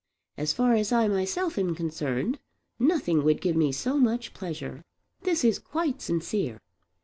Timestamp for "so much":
3.71-4.33